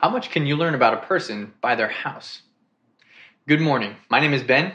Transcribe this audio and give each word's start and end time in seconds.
How 0.00 0.08
much 0.08 0.30
can 0.30 0.46
you 0.46 0.56
learn 0.56 0.74
about 0.74 0.94
a 0.94 1.06
person 1.06 1.52
by 1.60 1.74
their 1.74 1.90
house? 1.90 2.40
Good 3.46 3.60
morning. 3.60 3.96
My 4.08 4.18
name 4.18 4.32
is 4.32 4.42
Ben, 4.42 4.72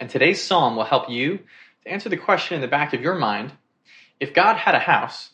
and 0.00 0.10
today's 0.10 0.42
psalm 0.42 0.74
will 0.74 0.82
help 0.82 1.08
you 1.08 1.38
to 1.84 1.88
answer 1.88 2.08
the 2.08 2.16
question 2.16 2.56
in 2.56 2.60
the 2.60 2.66
back 2.66 2.92
of 2.92 3.00
your 3.00 3.14
mind 3.14 3.52
if 4.18 4.34
God 4.34 4.56
had 4.56 4.74
a 4.74 4.80
house, 4.80 5.30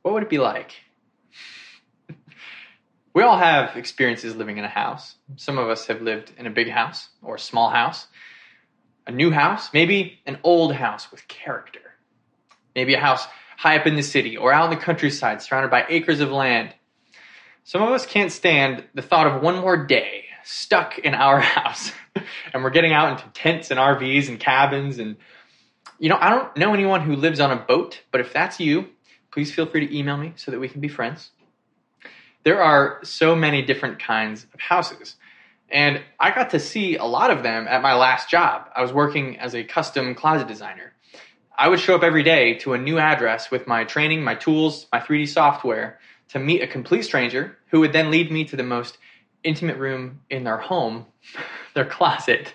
what 0.00 0.14
would 0.14 0.22
it 0.22 0.30
be 0.30 0.38
like? 0.38 0.72
we 3.12 3.22
all 3.22 3.36
have 3.36 3.76
experiences 3.76 4.36
living 4.36 4.56
in 4.56 4.64
a 4.64 4.68
house. 4.68 5.16
Some 5.36 5.58
of 5.58 5.68
us 5.68 5.86
have 5.88 6.00
lived 6.00 6.32
in 6.38 6.46
a 6.46 6.50
big 6.50 6.70
house 6.70 7.10
or 7.20 7.34
a 7.34 7.38
small 7.38 7.68
house, 7.68 8.06
a 9.06 9.12
new 9.12 9.30
house, 9.30 9.68
maybe 9.74 10.18
an 10.24 10.38
old 10.42 10.72
house 10.76 11.10
with 11.10 11.28
character, 11.28 11.98
maybe 12.74 12.94
a 12.94 13.00
house 13.00 13.26
high 13.58 13.76
up 13.76 13.86
in 13.86 13.96
the 13.96 14.02
city 14.02 14.38
or 14.38 14.50
out 14.50 14.72
in 14.72 14.78
the 14.78 14.82
countryside 14.82 15.42
surrounded 15.42 15.70
by 15.70 15.84
acres 15.90 16.20
of 16.20 16.30
land 16.30 16.74
some 17.64 17.82
of 17.82 17.90
us 17.90 18.06
can't 18.06 18.32
stand 18.32 18.84
the 18.94 19.02
thought 19.02 19.26
of 19.26 19.42
one 19.42 19.56
more 19.56 19.86
day 19.86 20.24
stuck 20.44 20.98
in 20.98 21.14
our 21.14 21.40
house 21.40 21.92
and 22.52 22.62
we're 22.62 22.70
getting 22.70 22.92
out 22.92 23.12
into 23.12 23.28
tents 23.32 23.70
and 23.70 23.78
RVs 23.78 24.28
and 24.28 24.38
cabins. 24.38 24.98
And, 24.98 25.16
you 25.98 26.08
know, 26.08 26.18
I 26.20 26.30
don't 26.30 26.56
know 26.56 26.74
anyone 26.74 27.00
who 27.00 27.16
lives 27.16 27.40
on 27.40 27.50
a 27.50 27.56
boat, 27.56 28.00
but 28.10 28.20
if 28.20 28.32
that's 28.32 28.60
you, 28.60 28.88
please 29.30 29.52
feel 29.52 29.66
free 29.66 29.86
to 29.86 29.96
email 29.96 30.16
me 30.16 30.32
so 30.36 30.50
that 30.50 30.60
we 30.60 30.68
can 30.68 30.80
be 30.80 30.88
friends. 30.88 31.30
There 32.44 32.62
are 32.62 32.98
so 33.04 33.36
many 33.36 33.62
different 33.62 34.00
kinds 34.00 34.46
of 34.52 34.60
houses. 34.60 35.16
And 35.70 36.02
I 36.20 36.34
got 36.34 36.50
to 36.50 36.60
see 36.60 36.96
a 36.96 37.04
lot 37.04 37.30
of 37.30 37.42
them 37.42 37.66
at 37.66 37.80
my 37.80 37.94
last 37.94 38.28
job. 38.28 38.68
I 38.76 38.82
was 38.82 38.92
working 38.92 39.38
as 39.38 39.54
a 39.54 39.64
custom 39.64 40.14
closet 40.14 40.48
designer. 40.48 40.92
I 41.56 41.68
would 41.68 41.80
show 41.80 41.94
up 41.94 42.02
every 42.02 42.22
day 42.22 42.54
to 42.58 42.74
a 42.74 42.78
new 42.78 42.98
address 42.98 43.50
with 43.50 43.66
my 43.66 43.84
training, 43.84 44.22
my 44.22 44.34
tools, 44.34 44.86
my 44.92 45.00
3D 45.00 45.28
software, 45.28 45.98
to 46.32 46.38
meet 46.38 46.62
a 46.62 46.66
complete 46.66 47.02
stranger 47.02 47.58
who 47.68 47.80
would 47.80 47.92
then 47.92 48.10
lead 48.10 48.32
me 48.32 48.44
to 48.46 48.56
the 48.56 48.62
most 48.62 48.98
intimate 49.44 49.76
room 49.76 50.20
in 50.30 50.44
their 50.44 50.56
home, 50.56 51.06
their 51.74 51.84
closet. 51.84 52.54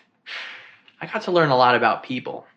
I 0.99 1.05
got 1.05 1.23
to 1.23 1.31
learn 1.31 1.49
a 1.49 1.55
lot 1.55 1.75
about 1.75 2.03
people. 2.03 2.47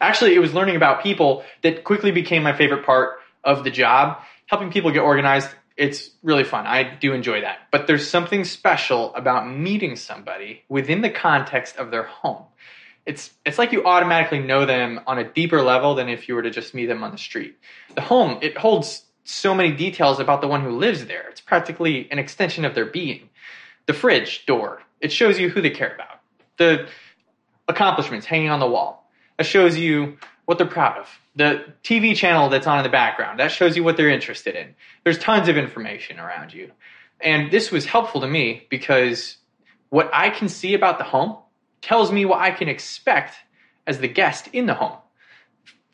Actually, 0.00 0.34
it 0.34 0.40
was 0.40 0.52
learning 0.52 0.76
about 0.76 1.02
people 1.02 1.44
that 1.62 1.84
quickly 1.84 2.10
became 2.10 2.42
my 2.42 2.52
favorite 2.52 2.84
part 2.84 3.20
of 3.44 3.64
the 3.64 3.70
job. 3.70 4.18
Helping 4.46 4.70
people 4.70 4.90
get 4.90 5.00
organized, 5.00 5.48
it's 5.76 6.10
really 6.22 6.44
fun. 6.44 6.66
I 6.66 6.94
do 6.96 7.12
enjoy 7.12 7.40
that. 7.42 7.60
But 7.70 7.86
there's 7.86 8.08
something 8.08 8.44
special 8.44 9.14
about 9.14 9.48
meeting 9.48 9.94
somebody 9.96 10.64
within 10.68 11.00
the 11.00 11.10
context 11.10 11.76
of 11.76 11.90
their 11.90 12.02
home. 12.02 12.44
It's 13.06 13.32
it's 13.44 13.56
like 13.56 13.70
you 13.70 13.84
automatically 13.84 14.40
know 14.40 14.66
them 14.66 15.00
on 15.06 15.18
a 15.18 15.24
deeper 15.32 15.62
level 15.62 15.94
than 15.94 16.08
if 16.08 16.28
you 16.28 16.34
were 16.34 16.42
to 16.42 16.50
just 16.50 16.74
meet 16.74 16.86
them 16.86 17.04
on 17.04 17.12
the 17.12 17.18
street. 17.18 17.56
The 17.94 18.00
home, 18.00 18.38
it 18.42 18.58
holds 18.58 19.05
so 19.26 19.54
many 19.54 19.72
details 19.72 20.20
about 20.20 20.40
the 20.40 20.48
one 20.48 20.62
who 20.62 20.70
lives 20.70 21.06
there. 21.06 21.28
It's 21.28 21.40
practically 21.40 22.10
an 22.10 22.18
extension 22.18 22.64
of 22.64 22.74
their 22.74 22.86
being. 22.86 23.28
The 23.86 23.92
fridge 23.92 24.46
door, 24.46 24.82
it 25.00 25.12
shows 25.12 25.38
you 25.38 25.48
who 25.48 25.60
they 25.60 25.70
care 25.70 25.94
about. 25.94 26.20
The 26.58 26.88
accomplishments 27.68 28.26
hanging 28.26 28.50
on 28.50 28.60
the 28.60 28.68
wall, 28.68 29.10
that 29.36 29.44
shows 29.44 29.76
you 29.76 30.16
what 30.46 30.58
they're 30.58 30.66
proud 30.66 30.98
of. 30.98 31.08
The 31.34 31.64
TV 31.82 32.16
channel 32.16 32.48
that's 32.48 32.66
on 32.66 32.78
in 32.78 32.84
the 32.84 32.88
background, 32.88 33.38
that 33.40 33.52
shows 33.52 33.76
you 33.76 33.84
what 33.84 33.96
they're 33.96 34.08
interested 34.08 34.54
in. 34.54 34.74
There's 35.04 35.18
tons 35.18 35.48
of 35.48 35.56
information 35.56 36.18
around 36.18 36.54
you. 36.54 36.70
And 37.20 37.50
this 37.50 37.70
was 37.70 37.84
helpful 37.84 38.20
to 38.20 38.26
me 38.26 38.66
because 38.70 39.36
what 39.90 40.10
I 40.12 40.30
can 40.30 40.48
see 40.48 40.74
about 40.74 40.98
the 40.98 41.04
home 41.04 41.36
tells 41.82 42.10
me 42.12 42.24
what 42.24 42.40
I 42.40 42.50
can 42.50 42.68
expect 42.68 43.36
as 43.86 43.98
the 43.98 44.08
guest 44.08 44.48
in 44.52 44.66
the 44.66 44.74
home 44.74 44.98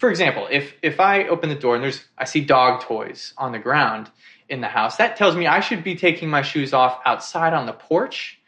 for 0.02 0.10
example, 0.10 0.48
if 0.50 0.74
if 0.82 0.98
I 0.98 1.28
open 1.28 1.48
the 1.48 1.54
door 1.54 1.76
and 1.76 1.84
there's 1.84 2.04
I 2.18 2.24
see 2.24 2.40
dog 2.40 2.80
toys 2.80 3.34
on 3.38 3.52
the 3.52 3.60
ground 3.60 4.10
in 4.48 4.60
the 4.60 4.66
house, 4.66 4.96
that 4.96 5.16
tells 5.16 5.36
me 5.36 5.46
I 5.46 5.60
should 5.60 5.84
be 5.84 5.94
taking 5.94 6.28
my 6.28 6.42
shoes 6.42 6.72
off 6.72 7.00
outside 7.06 7.52
on 7.54 7.66
the 7.66 7.72
porch 7.72 8.40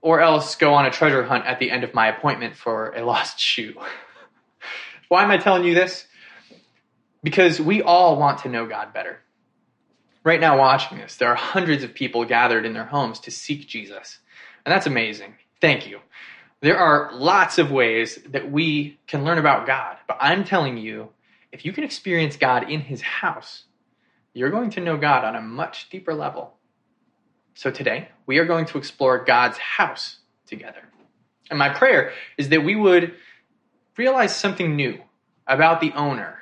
or 0.00 0.22
else 0.22 0.54
go 0.54 0.72
on 0.72 0.86
a 0.86 0.90
treasure 0.90 1.22
hunt 1.24 1.44
at 1.44 1.58
the 1.58 1.70
end 1.70 1.84
of 1.84 1.92
my 1.92 2.08
appointment 2.08 2.56
for 2.56 2.92
a 2.92 3.04
lost 3.04 3.38
shoe. 3.38 3.74
Why 5.08 5.24
am 5.24 5.30
I 5.30 5.36
telling 5.36 5.64
you 5.64 5.74
this? 5.74 6.06
Because 7.22 7.60
we 7.60 7.82
all 7.82 8.16
want 8.16 8.38
to 8.44 8.48
know 8.48 8.64
God 8.64 8.94
better. 8.94 9.18
Right 10.24 10.40
now, 10.40 10.56
watching 10.56 10.96
this, 10.96 11.16
there 11.16 11.28
are 11.28 11.34
hundreds 11.34 11.84
of 11.84 11.92
people 11.92 12.24
gathered 12.24 12.64
in 12.64 12.72
their 12.72 12.86
homes 12.86 13.20
to 13.20 13.30
seek 13.30 13.68
Jesus. 13.68 14.20
And 14.64 14.72
that's 14.72 14.86
amazing. 14.86 15.34
Thank 15.60 15.86
you. 15.86 16.00
There 16.66 16.80
are 16.80 17.14
lots 17.14 17.58
of 17.58 17.70
ways 17.70 18.18
that 18.30 18.50
we 18.50 18.98
can 19.06 19.22
learn 19.22 19.38
about 19.38 19.68
God, 19.68 19.98
but 20.08 20.16
I'm 20.18 20.42
telling 20.42 20.76
you, 20.78 21.10
if 21.52 21.64
you 21.64 21.72
can 21.72 21.84
experience 21.84 22.36
God 22.36 22.68
in 22.68 22.80
his 22.80 23.00
house, 23.00 23.66
you're 24.34 24.50
going 24.50 24.70
to 24.70 24.80
know 24.80 24.96
God 24.96 25.22
on 25.22 25.36
a 25.36 25.40
much 25.40 25.88
deeper 25.90 26.12
level. 26.12 26.54
So 27.54 27.70
today, 27.70 28.08
we 28.26 28.38
are 28.38 28.44
going 28.44 28.66
to 28.66 28.78
explore 28.78 29.24
God's 29.24 29.58
house 29.58 30.16
together. 30.48 30.82
And 31.50 31.56
my 31.60 31.68
prayer 31.68 32.10
is 32.36 32.48
that 32.48 32.64
we 32.64 32.74
would 32.74 33.14
realize 33.96 34.34
something 34.34 34.74
new 34.74 34.98
about 35.46 35.80
the 35.80 35.92
owner 35.92 36.38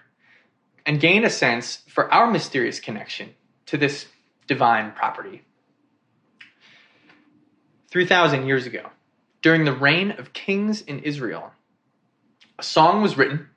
and 0.87 1.01
gain 1.01 1.27
a 1.27 1.31
sense 1.31 1.83
for 1.87 2.11
our 2.11 2.31
mysterious 2.31 2.81
connection 2.81 3.35
to 3.67 3.77
this 3.77 4.07
divine 4.47 4.93
property. 4.93 5.43
3,000 7.91 8.47
years 8.47 8.65
ago, 8.65 8.89
during 9.45 9.67
the 9.67 9.73
reign 9.75 10.11
of 10.13 10.33
kings 10.33 10.81
in 10.81 11.01
Israel. 11.01 11.53
A 12.59 12.63
song 12.63 13.03
was 13.03 13.19
written, 13.19 13.51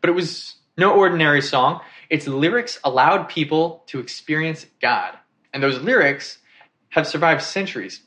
but 0.00 0.08
it 0.08 0.12
was 0.12 0.54
no 0.78 0.94
ordinary 0.94 1.42
song. 1.42 1.80
Its 2.08 2.28
lyrics 2.28 2.78
allowed 2.84 3.28
people 3.28 3.82
to 3.88 3.98
experience 3.98 4.64
God. 4.80 5.18
And 5.52 5.60
those 5.60 5.80
lyrics 5.80 6.38
have 6.90 7.08
survived 7.08 7.42
centuries 7.42 8.00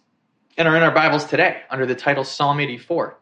and 0.58 0.70
are 0.70 0.78
in 0.78 0.84
our 0.84 0.94
Bibles 0.94 1.26
today 1.26 1.64
under 1.70 1.86
the 1.86 1.96
title 1.96 2.24
Psalm 2.24 2.62
84. 2.62 3.18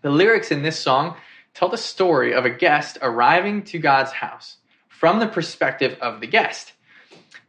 The 0.00 0.10
lyrics 0.10 0.50
in 0.50 0.62
this 0.64 0.80
song 0.80 1.14
tell 1.54 1.68
the 1.68 1.78
story 1.78 2.34
of 2.34 2.44
a 2.44 2.50
guest 2.50 2.98
arriving 3.00 3.62
to 3.66 3.78
God's 3.78 4.10
house 4.10 4.56
from 4.88 5.20
the 5.20 5.28
perspective 5.28 5.96
of 6.00 6.20
the 6.20 6.26
guest. 6.26 6.72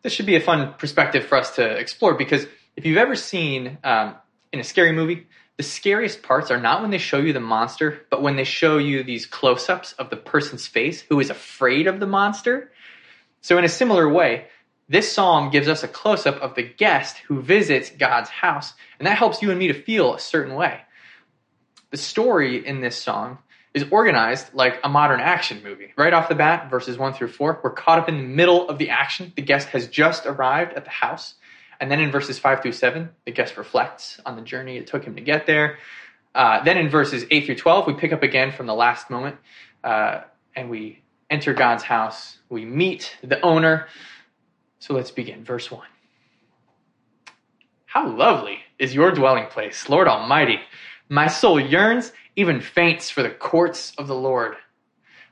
This 0.03 0.13
should 0.13 0.27
be 0.27 0.35
a 0.35 0.39
fun 0.39 0.75
perspective 0.77 1.25
for 1.25 1.35
us 1.35 1.55
to 1.55 1.67
explore 1.67 2.13
because 2.13 2.45
if 2.75 2.85
you've 2.85 2.99
ever 2.99 3.15
seen 3.15 3.79
um, 3.83 4.13
in 4.51 4.59
a 4.59 4.63
scary 4.63 4.91
movie, 4.91 5.25
the 5.57 5.63
scariest 5.63 6.23
parts 6.23 6.49
are 6.49 6.59
not 6.59 6.81
when 6.81 6.91
they 6.91 6.97
show 6.97 7.19
you 7.19 7.31
the 7.31 7.39
monster, 7.39 8.01
but 8.09 8.21
when 8.21 8.35
they 8.35 8.43
show 8.43 8.77
you 8.77 9.03
these 9.03 9.25
close 9.25 9.69
ups 9.69 9.93
of 9.93 10.09
the 10.09 10.17
person's 10.17 10.65
face 10.65 11.01
who 11.01 11.19
is 11.19 11.29
afraid 11.29 11.87
of 11.87 11.99
the 11.99 12.07
monster. 12.07 12.71
So, 13.41 13.57
in 13.57 13.63
a 13.63 13.69
similar 13.69 14.09
way, 14.09 14.47
this 14.89 15.11
psalm 15.11 15.51
gives 15.51 15.67
us 15.67 15.83
a 15.83 15.87
close 15.87 16.25
up 16.25 16.41
of 16.41 16.55
the 16.55 16.63
guest 16.63 17.17
who 17.27 17.41
visits 17.41 17.89
God's 17.91 18.29
house, 18.29 18.73
and 18.99 19.07
that 19.07 19.17
helps 19.17 19.41
you 19.41 19.51
and 19.51 19.59
me 19.59 19.67
to 19.67 19.73
feel 19.73 20.13
a 20.13 20.19
certain 20.19 20.55
way. 20.55 20.81
The 21.91 21.97
story 21.97 22.65
in 22.65 22.81
this 22.81 22.97
song 22.97 23.37
is 23.73 23.85
organized 23.91 24.53
like 24.53 24.79
a 24.83 24.89
modern 24.89 25.19
action 25.19 25.61
movie. 25.63 25.93
Right 25.95 26.13
off 26.13 26.29
the 26.29 26.35
bat, 26.35 26.69
verses 26.69 26.97
1 26.97 27.13
through 27.13 27.29
4, 27.29 27.61
we're 27.63 27.71
caught 27.71 27.99
up 27.99 28.09
in 28.09 28.17
the 28.17 28.23
middle 28.23 28.67
of 28.69 28.77
the 28.77 28.89
action. 28.89 29.33
The 29.35 29.41
guest 29.41 29.69
has 29.69 29.87
just 29.87 30.25
arrived 30.25 30.73
at 30.73 30.85
the 30.85 30.91
house. 30.91 31.35
And 31.83 31.91
then 31.91 31.99
in 31.99 32.11
verses 32.11 32.39
5 32.39 32.61
through 32.61 32.71
7, 32.71 33.09
the 33.25 33.31
guest 33.33 33.57
reflects 33.57 34.17
on 34.25 34.37
the 34.37 34.41
journey 34.41 34.77
it 34.77 34.87
took 34.87 35.03
him 35.03 35.17
to 35.17 35.21
get 35.21 35.45
there. 35.45 35.79
Uh, 36.33 36.63
then 36.63 36.77
in 36.77 36.87
verses 36.87 37.25
8 37.29 37.45
through 37.45 37.57
12, 37.57 37.87
we 37.87 37.93
pick 37.95 38.13
up 38.13 38.23
again 38.23 38.53
from 38.53 38.67
the 38.67 38.73
last 38.73 39.09
moment 39.09 39.35
uh, 39.83 40.21
and 40.55 40.69
we 40.69 41.03
enter 41.29 41.53
God's 41.53 41.83
house. 41.83 42.37
We 42.47 42.63
meet 42.63 43.17
the 43.21 43.41
owner. 43.41 43.87
So 44.79 44.93
let's 44.93 45.11
begin. 45.11 45.43
Verse 45.43 45.69
1. 45.69 45.85
How 47.83 48.07
lovely 48.07 48.59
is 48.79 48.95
your 48.95 49.11
dwelling 49.11 49.47
place, 49.47 49.89
Lord 49.89 50.07
Almighty! 50.07 50.61
My 51.09 51.27
soul 51.27 51.59
yearns, 51.59 52.13
even 52.37 52.61
faints 52.61 53.09
for 53.09 53.23
the 53.23 53.29
courts 53.29 53.91
of 53.97 54.07
the 54.07 54.15
Lord. 54.15 54.55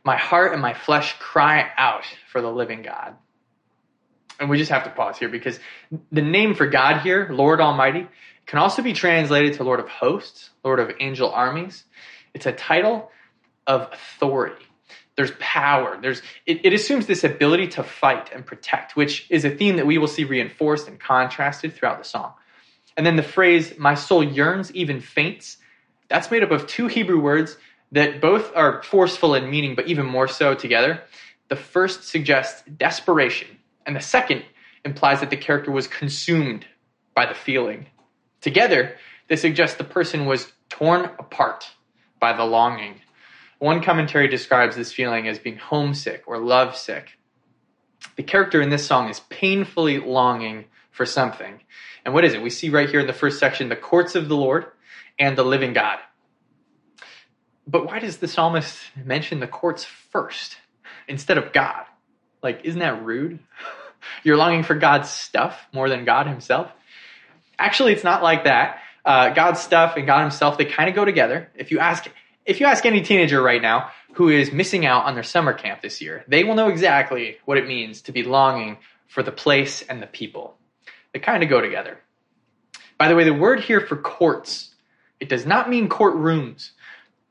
My 0.04 0.18
heart 0.18 0.52
and 0.52 0.62
my 0.62 0.74
flesh 0.74 1.18
cry 1.18 1.72
out 1.78 2.04
for 2.30 2.42
the 2.42 2.52
living 2.52 2.82
God 2.82 3.16
and 4.42 4.50
we 4.50 4.58
just 4.58 4.72
have 4.72 4.84
to 4.84 4.90
pause 4.90 5.20
here 5.20 5.30
because 5.30 5.60
the 6.12 6.22
name 6.22 6.56
for 6.56 6.66
God 6.66 7.02
here, 7.02 7.30
Lord 7.32 7.62
Almighty, 7.62 8.08
can 8.48 8.58
also 8.58 8.82
be 8.82 8.92
translated 8.92 9.54
to 9.54 9.64
Lord 9.64 9.80
of 9.80 9.88
Hosts, 9.88 10.50
Lord 10.64 10.80
of 10.80 10.92
Angel 11.00 11.32
Armies. 11.32 11.84
It's 12.34 12.48
a 12.48 12.52
title 12.52 13.12
of 13.68 13.88
authority. 13.94 14.66
There's 15.16 15.32
power. 15.40 16.00
There's 16.02 16.24
it, 16.48 16.66
it 16.66 16.74
assumes 16.74 17.06
this 17.06 17.24
ability 17.24 17.68
to 17.70 17.84
fight 17.84 18.32
and 18.34 18.44
protect, 18.44 18.96
which 18.96 19.28
is 19.30 19.46
a 19.46 19.52
theme 19.52 19.76
that 19.76 19.86
we 19.86 20.00
will 20.00 20.08
see 20.08 20.24
reinforced 20.24 20.88
and 20.88 21.00
contrasted 21.00 21.76
throughout 21.76 22.00
the 22.00 22.04
song. 22.04 22.34
And 22.98 23.06
then 23.06 23.18
the 23.18 23.24
phrase, 23.24 23.78
my 23.78 23.94
soul 23.94 24.24
yearns, 24.24 24.72
even 24.74 25.02
faints, 25.02 25.58
that's 26.10 26.32
made 26.32 26.44
up 26.44 26.52
of 26.52 26.66
two 26.66 26.88
Hebrew 26.88 27.22
words 27.22 27.58
that 27.92 28.22
both 28.22 28.52
are 28.56 28.82
forceful 28.82 29.36
in 29.36 29.50
meaning, 29.50 29.76
but 29.76 29.88
even 29.88 30.06
more 30.08 30.28
so 30.28 30.56
together. 30.56 31.04
The 31.50 31.56
first 31.56 32.06
suggests 32.06 32.64
desperation, 32.64 33.48
and 33.86 33.96
the 33.96 34.02
second 34.02 34.44
implies 34.84 35.20
that 35.20 35.30
the 35.30 35.38
character 35.38 35.72
was 35.72 35.88
consumed 35.88 36.66
by 37.16 37.26
the 37.26 37.34
feeling. 37.34 37.88
Together, 38.42 38.96
they 39.28 39.36
suggest 39.36 39.78
the 39.78 39.84
person 39.84 40.26
was 40.26 40.52
torn 40.70 41.06
apart 41.20 41.70
by 42.20 42.34
the 42.34 42.46
longing. 42.46 43.02
One 43.60 43.84
commentary 43.84 44.28
describes 44.28 44.76
this 44.76 44.92
feeling 44.92 45.28
as 45.28 45.38
being 45.38 45.58
homesick 45.58 46.24
or 46.26 46.40
lovesick. 46.40 47.18
The 48.16 48.24
character 48.24 48.62
in 48.62 48.70
this 48.70 48.86
song 48.86 49.10
is 49.10 49.20
painfully 49.30 50.00
longing 50.00 50.66
for 50.90 51.06
something. 51.06 51.62
And 52.04 52.14
what 52.14 52.26
is 52.26 52.34
it? 52.34 52.42
We 52.42 52.50
see 52.50 52.70
right 52.70 52.90
here 52.90 53.00
in 53.00 53.08
the 53.08 53.14
first 53.14 53.40
section 53.40 53.70
the 53.70 53.76
courts 53.76 54.16
of 54.16 54.28
the 54.28 54.36
Lord 54.36 54.66
and 55.20 55.38
the 55.38 55.44
living 55.44 55.74
God. 55.74 56.00
But 57.68 57.86
why 57.86 58.00
does 58.00 58.18
the 58.18 58.28
psalmist 58.28 58.80
mention 58.96 59.40
the 59.40 59.48
courts 59.48 59.84
first 59.84 60.58
instead 61.08 61.38
of 61.38 61.54
God? 61.54 61.86
Like, 62.42 62.62
isn't 62.64 62.80
that 62.80 63.04
rude? 63.04 63.40
You're 64.24 64.38
longing 64.38 64.64
for 64.64 64.76
God's 64.76 65.10
stuff 65.10 65.58
more 65.74 65.90
than 65.90 66.06
God 66.06 66.28
Himself? 66.28 66.72
Actually, 67.60 67.94
it's 67.94 68.04
not 68.04 68.24
like 68.24 68.46
that. 68.46 68.80
Uh, 69.06 69.30
God's 69.30 69.60
stuff 69.60 69.96
and 69.98 70.06
God 70.06 70.22
Himself, 70.22 70.58
they 70.58 70.66
kind 70.66 70.90
of 70.90 70.96
go 70.96 71.06
together. 71.06 71.50
If 71.56 71.72
you 71.72 71.80
ask, 71.80 72.08
if 72.46 72.60
you 72.60 72.66
ask 72.66 72.86
any 72.86 73.02
teenager 73.02 73.42
right 73.42 73.62
now 73.62 73.92
who 74.14 74.30
is 74.30 74.52
missing 74.52 74.86
out 74.86 75.06
on 75.06 75.14
their 75.14 75.24
summer 75.24 75.54
camp 75.54 75.82
this 75.82 76.02
year, 76.02 76.24
they 76.28 76.44
will 76.44 76.56
know 76.56 76.70
exactly 76.70 77.38
what 77.46 77.58
it 77.58 77.68
means 77.68 78.02
to 78.04 78.12
be 78.12 78.24
longing 78.24 78.78
for 79.08 79.24
the 79.24 79.32
place 79.32 79.82
and 79.84 80.02
the 80.02 80.08
people. 80.08 80.56
They 81.14 81.20
kind 81.20 81.44
of 81.44 81.50
go 81.50 81.62
together. 81.62 82.00
By 82.98 83.08
the 83.08 83.16
way, 83.16 83.24
the 83.24 83.34
word 83.34 83.62
here 83.62 83.82
for 83.82 83.96
courts, 83.96 84.74
it 85.20 85.28
does 85.28 85.46
not 85.46 85.70
mean 85.70 85.90
courtrooms, 85.90 86.72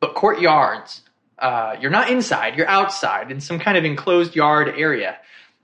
but 0.00 0.14
courtyards. 0.14 1.02
Uh, 1.40 1.76
you're 1.80 1.90
not 1.90 2.10
inside, 2.10 2.56
you're 2.56 2.68
outside 2.68 3.30
in 3.30 3.40
some 3.40 3.58
kind 3.58 3.78
of 3.78 3.84
enclosed 3.84 4.36
yard 4.36 4.68
area. 4.76 5.18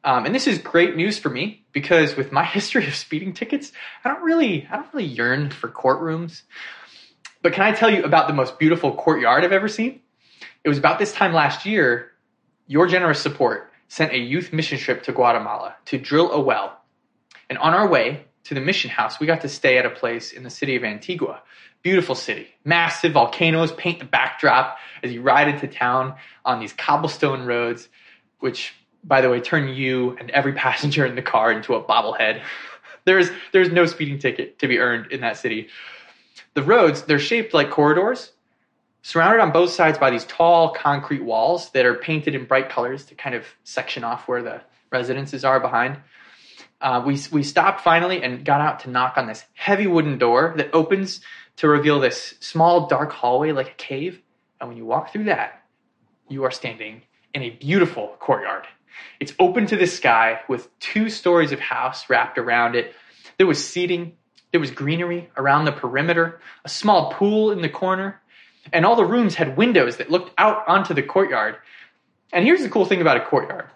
Um, 0.04 0.24
and 0.24 0.34
this 0.34 0.46
is 0.46 0.58
great 0.58 0.96
news 0.96 1.18
for 1.18 1.28
me 1.28 1.64
because 1.72 2.16
with 2.16 2.32
my 2.32 2.44
history 2.56 2.86
of 2.86 2.94
speeding 2.94 3.34
tickets, 3.34 3.72
I 4.04 4.08
don't 4.08 4.22
really, 4.22 4.66
I 4.70 4.76
don't 4.76 4.92
really 4.94 5.08
yearn 5.08 5.50
for 5.50 5.68
courtrooms. 5.68 6.42
But 7.42 7.52
can 7.52 7.62
I 7.62 7.72
tell 7.72 7.90
you 7.90 8.04
about 8.04 8.28
the 8.28 8.34
most 8.34 8.58
beautiful 8.58 8.94
courtyard 8.94 9.44
I've 9.44 9.52
ever 9.52 9.68
seen? 9.68 10.00
It 10.64 10.68
was 10.68 10.78
about 10.78 10.98
this 10.98 11.12
time 11.12 11.32
last 11.32 11.66
year. 11.66 12.12
Your 12.66 12.86
generous 12.86 13.20
support 13.20 13.72
sent 13.88 14.12
a 14.12 14.18
youth 14.18 14.52
mission 14.52 14.78
trip 14.78 15.04
to 15.04 15.12
Guatemala 15.12 15.76
to 15.86 15.98
drill 15.98 16.32
a 16.32 16.40
well. 16.40 16.80
And 17.48 17.58
on 17.58 17.74
our 17.74 17.86
way 17.88 18.25
to 18.46 18.54
the 18.54 18.60
mission 18.60 18.90
house, 18.90 19.20
we 19.20 19.26
got 19.26 19.40
to 19.42 19.48
stay 19.48 19.78
at 19.78 19.86
a 19.86 19.90
place 19.90 20.32
in 20.32 20.42
the 20.42 20.50
city 20.50 20.76
of 20.76 20.84
Antigua. 20.84 21.42
Beautiful 21.82 22.14
city. 22.14 22.48
Massive 22.64 23.12
volcanoes 23.12 23.72
paint 23.72 23.98
the 23.98 24.04
backdrop 24.04 24.78
as 25.02 25.12
you 25.12 25.20
ride 25.20 25.48
into 25.48 25.66
town 25.66 26.14
on 26.44 26.60
these 26.60 26.72
cobblestone 26.72 27.44
roads, 27.44 27.88
which 28.40 28.72
by 29.06 29.20
the 29.20 29.30
way, 29.30 29.40
turn 29.40 29.68
you 29.68 30.16
and 30.18 30.30
every 30.30 30.52
passenger 30.64 31.06
in 31.06 31.14
the 31.14 31.22
car 31.22 31.52
into 31.52 31.74
a 31.74 31.82
bobblehead. 31.82 32.42
there's 33.04 33.30
there's 33.52 33.70
no 33.70 33.86
speeding 33.86 34.18
ticket 34.18 34.58
to 34.58 34.68
be 34.68 34.78
earned 34.78 35.12
in 35.12 35.20
that 35.20 35.36
city. 35.36 35.68
The 36.54 36.62
roads, 36.62 37.02
they're 37.02 37.18
shaped 37.18 37.54
like 37.54 37.70
corridors, 37.70 38.32
surrounded 39.02 39.40
on 39.40 39.52
both 39.52 39.70
sides 39.70 39.98
by 39.98 40.10
these 40.10 40.24
tall 40.24 40.70
concrete 40.70 41.22
walls 41.22 41.70
that 41.70 41.86
are 41.86 41.94
painted 41.94 42.34
in 42.34 42.44
bright 42.44 42.68
colors 42.68 43.04
to 43.06 43.14
kind 43.14 43.34
of 43.34 43.44
section 43.64 44.04
off 44.04 44.26
where 44.26 44.42
the 44.42 44.60
residences 44.90 45.44
are 45.44 45.60
behind. 45.60 45.98
Uh, 46.80 47.02
we, 47.04 47.18
we 47.32 47.42
stopped 47.42 47.80
finally 47.80 48.22
and 48.22 48.44
got 48.44 48.60
out 48.60 48.80
to 48.80 48.90
knock 48.90 49.16
on 49.16 49.26
this 49.26 49.44
heavy 49.54 49.86
wooden 49.86 50.18
door 50.18 50.54
that 50.56 50.74
opens 50.74 51.20
to 51.56 51.68
reveal 51.68 52.00
this 52.00 52.34
small 52.40 52.86
dark 52.86 53.12
hallway 53.12 53.52
like 53.52 53.68
a 53.68 53.74
cave. 53.74 54.20
And 54.60 54.68
when 54.68 54.76
you 54.76 54.84
walk 54.84 55.12
through 55.12 55.24
that, 55.24 55.62
you 56.28 56.44
are 56.44 56.50
standing 56.50 57.02
in 57.34 57.42
a 57.42 57.50
beautiful 57.50 58.16
courtyard. 58.18 58.66
It's 59.20 59.32
open 59.38 59.66
to 59.66 59.76
the 59.76 59.86
sky 59.86 60.40
with 60.48 60.76
two 60.78 61.08
stories 61.08 61.52
of 61.52 61.60
house 61.60 62.08
wrapped 62.08 62.38
around 62.38 62.74
it. 62.74 62.94
There 63.38 63.46
was 63.46 63.66
seating, 63.66 64.16
there 64.52 64.60
was 64.60 64.70
greenery 64.70 65.30
around 65.36 65.64
the 65.64 65.72
perimeter, 65.72 66.40
a 66.64 66.68
small 66.68 67.12
pool 67.12 67.52
in 67.52 67.60
the 67.60 67.68
corner, 67.68 68.20
and 68.72 68.84
all 68.84 68.96
the 68.96 69.04
rooms 69.04 69.34
had 69.34 69.56
windows 69.56 69.98
that 69.98 70.10
looked 70.10 70.32
out 70.38 70.66
onto 70.66 70.94
the 70.94 71.02
courtyard. 71.02 71.56
And 72.32 72.44
here's 72.44 72.62
the 72.62 72.68
cool 72.68 72.84
thing 72.84 73.00
about 73.00 73.16
a 73.16 73.24
courtyard 73.24 73.70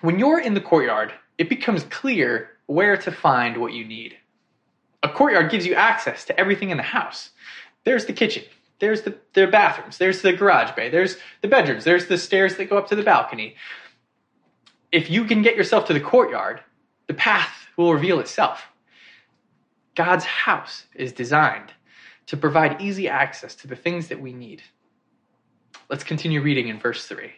when 0.00 0.18
you're 0.18 0.40
in 0.40 0.52
the 0.52 0.60
courtyard, 0.60 1.12
it 1.38 1.48
becomes 1.48 1.84
clear 1.84 2.50
where 2.66 2.96
to 2.96 3.10
find 3.12 3.56
what 3.56 3.72
you 3.72 3.84
need. 3.84 4.16
A 5.02 5.08
courtyard 5.08 5.50
gives 5.50 5.66
you 5.66 5.74
access 5.74 6.24
to 6.26 6.40
everything 6.40 6.70
in 6.70 6.76
the 6.76 6.82
house. 6.82 7.30
There's 7.84 8.06
the 8.06 8.12
kitchen, 8.12 8.44
there's 8.78 9.02
the, 9.02 9.18
the 9.34 9.46
bathrooms, 9.46 9.98
there's 9.98 10.22
the 10.22 10.32
garage 10.32 10.74
bay, 10.74 10.88
there's 10.88 11.16
the 11.42 11.48
bedrooms, 11.48 11.84
there's 11.84 12.06
the 12.06 12.16
stairs 12.16 12.56
that 12.56 12.70
go 12.70 12.78
up 12.78 12.88
to 12.88 12.96
the 12.96 13.02
balcony 13.02 13.56
if 14.94 15.10
you 15.10 15.24
can 15.24 15.42
get 15.42 15.56
yourself 15.56 15.86
to 15.86 15.92
the 15.92 16.00
courtyard, 16.00 16.60
the 17.08 17.14
path 17.14 17.66
will 17.76 17.92
reveal 17.92 18.20
itself. 18.20 18.68
God's 19.96 20.24
house 20.24 20.84
is 20.94 21.12
designed 21.12 21.72
to 22.26 22.36
provide 22.36 22.80
easy 22.80 23.08
access 23.08 23.56
to 23.56 23.66
the 23.66 23.74
things 23.74 24.06
that 24.06 24.20
we 24.20 24.32
need. 24.32 24.62
Let's 25.90 26.04
continue 26.04 26.40
reading 26.40 26.68
in 26.68 26.78
verse 26.78 27.06
3. 27.06 27.32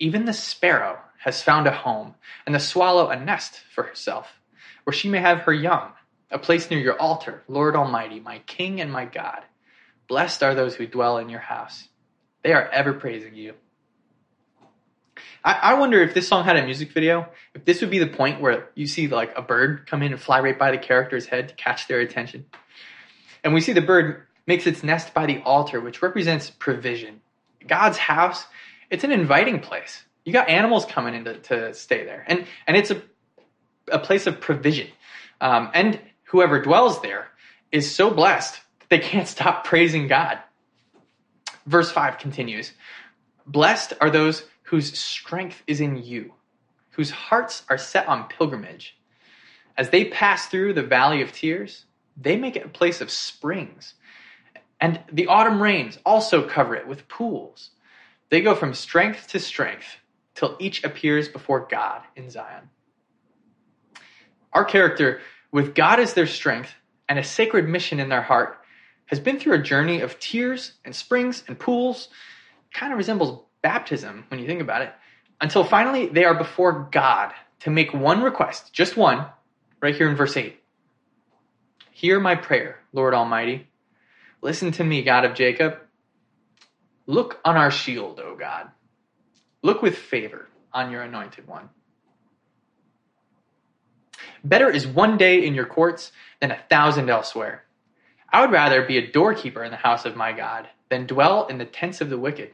Even 0.00 0.24
the 0.24 0.32
sparrow 0.32 0.98
has 1.26 1.42
found 1.42 1.66
a 1.66 1.72
home, 1.72 2.14
and 2.46 2.54
the 2.54 2.60
swallow 2.60 3.08
a 3.08 3.18
nest 3.18 3.60
for 3.74 3.82
herself, 3.82 4.38
where 4.84 4.94
she 4.94 5.08
may 5.08 5.18
have 5.18 5.40
her 5.40 5.52
young, 5.52 5.90
a 6.30 6.38
place 6.38 6.70
near 6.70 6.78
your 6.78 6.98
altar, 7.00 7.42
Lord 7.48 7.74
Almighty, 7.74 8.20
my 8.20 8.38
King 8.46 8.80
and 8.80 8.92
my 8.92 9.06
God. 9.06 9.40
Blessed 10.06 10.44
are 10.44 10.54
those 10.54 10.76
who 10.76 10.86
dwell 10.86 11.18
in 11.18 11.28
your 11.28 11.40
house. 11.40 11.88
They 12.44 12.52
are 12.52 12.68
ever 12.68 12.92
praising 12.92 13.34
you. 13.34 13.54
I, 15.44 15.54
I 15.54 15.74
wonder 15.74 16.00
if 16.00 16.14
this 16.14 16.28
song 16.28 16.44
had 16.44 16.56
a 16.56 16.64
music 16.64 16.92
video, 16.92 17.28
if 17.54 17.64
this 17.64 17.80
would 17.80 17.90
be 17.90 17.98
the 17.98 18.06
point 18.06 18.40
where 18.40 18.68
you 18.76 18.86
see 18.86 19.08
like 19.08 19.36
a 19.36 19.42
bird 19.42 19.88
come 19.88 20.04
in 20.04 20.12
and 20.12 20.20
fly 20.20 20.38
right 20.38 20.56
by 20.56 20.70
the 20.70 20.78
character's 20.78 21.26
head 21.26 21.48
to 21.48 21.56
catch 21.56 21.88
their 21.88 21.98
attention. 21.98 22.46
And 23.42 23.52
we 23.52 23.60
see 23.60 23.72
the 23.72 23.80
bird 23.80 24.22
makes 24.46 24.64
its 24.68 24.84
nest 24.84 25.12
by 25.12 25.26
the 25.26 25.40
altar, 25.40 25.80
which 25.80 26.02
represents 26.02 26.50
provision. 26.50 27.20
God's 27.66 27.98
house, 27.98 28.46
it's 28.90 29.02
an 29.02 29.10
inviting 29.10 29.58
place. 29.58 30.04
You 30.26 30.32
got 30.32 30.48
animals 30.48 30.84
coming 30.84 31.14
in 31.14 31.24
to, 31.24 31.38
to 31.38 31.72
stay 31.72 32.04
there. 32.04 32.24
And, 32.26 32.46
and 32.66 32.76
it's 32.76 32.90
a, 32.90 33.00
a 33.90 34.00
place 34.00 34.26
of 34.26 34.40
provision. 34.40 34.88
Um, 35.40 35.70
and 35.72 36.00
whoever 36.24 36.60
dwells 36.60 37.00
there 37.00 37.28
is 37.70 37.94
so 37.94 38.10
blessed 38.10 38.60
that 38.80 38.90
they 38.90 38.98
can't 38.98 39.28
stop 39.36 39.64
praising 39.64 40.08
God. 40.08 40.40
Verse 41.64 41.92
5 41.92 42.18
continues 42.18 42.72
Blessed 43.46 43.94
are 44.00 44.10
those 44.10 44.44
whose 44.64 44.98
strength 44.98 45.62
is 45.68 45.80
in 45.80 46.02
you, 46.02 46.34
whose 46.90 47.12
hearts 47.12 47.62
are 47.70 47.78
set 47.78 48.08
on 48.08 48.28
pilgrimage. 48.28 48.98
As 49.78 49.90
they 49.90 50.06
pass 50.06 50.46
through 50.46 50.72
the 50.72 50.82
valley 50.82 51.22
of 51.22 51.30
tears, 51.30 51.84
they 52.16 52.36
make 52.36 52.56
it 52.56 52.66
a 52.66 52.70
place 52.70 53.00
of 53.00 53.12
springs. 53.12 53.94
And 54.80 55.00
the 55.12 55.28
autumn 55.28 55.62
rains 55.62 55.98
also 56.04 56.48
cover 56.48 56.74
it 56.74 56.88
with 56.88 57.06
pools. 57.06 57.70
They 58.30 58.40
go 58.40 58.56
from 58.56 58.74
strength 58.74 59.28
to 59.28 59.38
strength 59.38 59.98
till 60.36 60.56
each 60.60 60.84
appears 60.84 61.28
before 61.28 61.66
God 61.68 62.02
in 62.14 62.30
Zion. 62.30 62.70
Our 64.52 64.64
character, 64.64 65.20
with 65.50 65.74
God 65.74 65.98
as 65.98 66.14
their 66.14 66.26
strength 66.26 66.70
and 67.08 67.18
a 67.18 67.24
sacred 67.24 67.68
mission 67.68 67.98
in 67.98 68.08
their 68.08 68.22
heart, 68.22 68.58
has 69.06 69.18
been 69.18 69.40
through 69.40 69.54
a 69.54 69.62
journey 69.62 70.00
of 70.00 70.20
tears 70.20 70.74
and 70.84 70.94
springs 70.94 71.42
and 71.48 71.58
pools. 71.58 72.08
Kind 72.72 72.92
of 72.92 72.98
resembles 72.98 73.44
baptism 73.62 74.24
when 74.28 74.38
you 74.38 74.46
think 74.46 74.60
about 74.60 74.82
it, 74.82 74.92
until 75.40 75.64
finally 75.64 76.06
they 76.06 76.24
are 76.24 76.34
before 76.34 76.88
God 76.92 77.32
to 77.60 77.70
make 77.70 77.92
one 77.92 78.22
request, 78.22 78.72
just 78.72 78.96
one, 78.96 79.26
right 79.80 79.94
here 79.94 80.08
in 80.08 80.16
verse 80.16 80.36
8. 80.36 80.60
Hear 81.90 82.20
my 82.20 82.34
prayer, 82.34 82.78
Lord 82.92 83.14
Almighty. 83.14 83.68
Listen 84.42 84.70
to 84.72 84.84
me, 84.84 85.02
God 85.02 85.24
of 85.24 85.34
Jacob. 85.34 85.78
Look 87.06 87.40
on 87.44 87.56
our 87.56 87.70
shield, 87.70 88.20
O 88.20 88.36
God. 88.36 88.70
Look 89.62 89.82
with 89.82 89.96
favor 89.96 90.48
on 90.72 90.90
your 90.90 91.02
anointed 91.02 91.46
one. 91.46 91.70
Better 94.44 94.70
is 94.70 94.86
one 94.86 95.16
day 95.16 95.44
in 95.44 95.54
your 95.54 95.66
courts 95.66 96.12
than 96.40 96.50
a 96.50 96.62
thousand 96.70 97.10
elsewhere. 97.10 97.64
I 98.32 98.40
would 98.40 98.52
rather 98.52 98.82
be 98.82 98.98
a 98.98 99.10
doorkeeper 99.10 99.64
in 99.64 99.70
the 99.70 99.76
house 99.76 100.04
of 100.04 100.16
my 100.16 100.32
God 100.32 100.68
than 100.88 101.06
dwell 101.06 101.46
in 101.46 101.58
the 101.58 101.64
tents 101.64 102.00
of 102.00 102.10
the 102.10 102.18
wicked. 102.18 102.52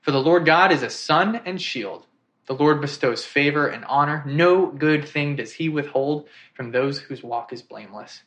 For 0.00 0.10
the 0.10 0.20
Lord 0.20 0.46
God 0.46 0.72
is 0.72 0.82
a 0.82 0.90
sun 0.90 1.42
and 1.44 1.60
shield. 1.60 2.06
The 2.46 2.54
Lord 2.54 2.80
bestows 2.80 3.24
favor 3.24 3.66
and 3.66 3.84
honor. 3.84 4.22
No 4.26 4.66
good 4.66 5.06
thing 5.06 5.36
does 5.36 5.52
he 5.52 5.68
withhold 5.68 6.28
from 6.54 6.70
those 6.70 6.98
whose 6.98 7.22
walk 7.22 7.52
is 7.52 7.62
blameless. 7.62 8.22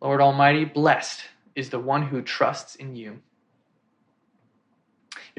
Lord 0.00 0.20
Almighty, 0.20 0.64
blessed 0.64 1.22
is 1.56 1.70
the 1.70 1.80
one 1.80 2.02
who 2.02 2.22
trusts 2.22 2.76
in 2.76 2.94
you. 2.94 3.20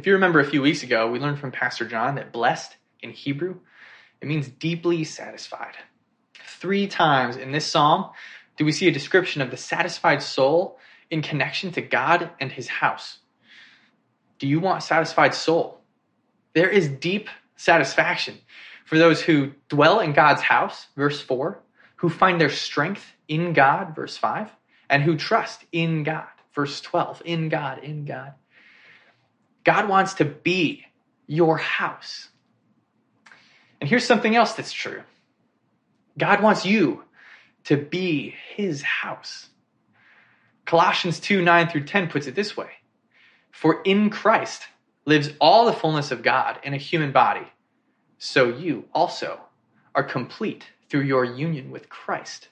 If 0.01 0.07
you 0.07 0.13
remember 0.13 0.39
a 0.39 0.49
few 0.49 0.63
weeks 0.63 0.81
ago, 0.81 1.11
we 1.11 1.19
learned 1.19 1.37
from 1.37 1.51
Pastor 1.51 1.85
John 1.85 2.15
that 2.15 2.33
blessed 2.33 2.75
in 3.01 3.11
Hebrew, 3.11 3.59
it 4.19 4.27
means 4.27 4.47
deeply 4.47 5.03
satisfied. 5.03 5.75
Three 6.43 6.87
times 6.87 7.35
in 7.37 7.51
this 7.51 7.67
psalm 7.67 8.09
do 8.57 8.65
we 8.65 8.71
see 8.71 8.87
a 8.87 8.91
description 8.91 9.43
of 9.43 9.51
the 9.51 9.57
satisfied 9.57 10.23
soul 10.23 10.79
in 11.11 11.21
connection 11.21 11.71
to 11.73 11.83
God 11.83 12.31
and 12.39 12.51
his 12.51 12.67
house. 12.67 13.19
Do 14.39 14.47
you 14.47 14.59
want 14.59 14.81
satisfied 14.81 15.35
soul? 15.35 15.81
There 16.55 16.67
is 16.67 16.87
deep 16.87 17.29
satisfaction 17.55 18.39
for 18.85 18.97
those 18.97 19.21
who 19.21 19.51
dwell 19.69 19.99
in 19.99 20.13
God's 20.13 20.41
house, 20.41 20.87
verse 20.95 21.21
4, 21.21 21.61
who 21.97 22.09
find 22.09 22.41
their 22.41 22.49
strength 22.49 23.05
in 23.27 23.53
God, 23.53 23.95
verse 23.95 24.17
5, 24.17 24.49
and 24.89 25.03
who 25.03 25.15
trust 25.15 25.63
in 25.71 26.01
God, 26.01 26.25
verse 26.55 26.81
12, 26.81 27.21
in 27.23 27.49
God, 27.49 27.83
in 27.83 28.05
God. 28.05 28.33
God 29.63 29.87
wants 29.87 30.15
to 30.15 30.25
be 30.25 30.85
your 31.27 31.57
house. 31.57 32.29
And 33.79 33.89
here's 33.89 34.05
something 34.05 34.35
else 34.35 34.53
that's 34.53 34.71
true 34.71 35.01
God 36.17 36.41
wants 36.41 36.65
you 36.65 37.03
to 37.65 37.77
be 37.77 38.35
his 38.55 38.81
house. 38.81 39.49
Colossians 40.65 41.19
2 41.19 41.41
9 41.41 41.69
through 41.69 41.85
10 41.85 42.07
puts 42.09 42.27
it 42.27 42.35
this 42.35 42.55
way 42.55 42.69
For 43.51 43.81
in 43.83 44.09
Christ 44.09 44.63
lives 45.05 45.31
all 45.39 45.65
the 45.65 45.73
fullness 45.73 46.11
of 46.11 46.23
God 46.23 46.59
in 46.63 46.73
a 46.73 46.77
human 46.77 47.11
body, 47.11 47.47
so 48.17 48.49
you 48.49 48.85
also 48.93 49.39
are 49.95 50.03
complete 50.03 50.65
through 50.89 51.01
your 51.01 51.25
union 51.25 51.71
with 51.71 51.89
Christ. 51.89 52.49